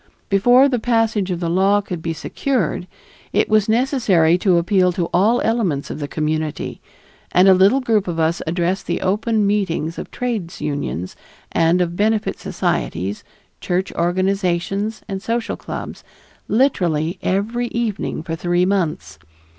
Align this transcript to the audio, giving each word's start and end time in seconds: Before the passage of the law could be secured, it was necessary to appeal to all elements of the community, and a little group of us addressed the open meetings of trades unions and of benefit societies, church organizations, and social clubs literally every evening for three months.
Before 0.29 0.67
the 0.67 0.79
passage 0.79 1.29
of 1.29 1.39
the 1.39 1.47
law 1.49 1.79
could 1.79 2.01
be 2.01 2.11
secured, 2.11 2.87
it 3.33 3.47
was 3.49 3.69
necessary 3.69 4.35
to 4.39 4.57
appeal 4.57 4.91
to 4.93 5.11
all 5.13 5.41
elements 5.41 5.91
of 5.91 5.99
the 5.99 6.07
community, 6.07 6.81
and 7.31 7.47
a 7.47 7.53
little 7.53 7.81
group 7.81 8.07
of 8.07 8.19
us 8.19 8.41
addressed 8.47 8.87
the 8.87 9.01
open 9.01 9.45
meetings 9.45 9.99
of 9.99 10.09
trades 10.09 10.59
unions 10.59 11.15
and 11.51 11.81
of 11.81 11.95
benefit 11.95 12.39
societies, 12.39 13.23
church 13.59 13.93
organizations, 13.93 15.03
and 15.07 15.21
social 15.21 15.55
clubs 15.55 16.03
literally 16.47 17.19
every 17.21 17.67
evening 17.67 18.23
for 18.23 18.35
three 18.35 18.65
months. 18.65 19.19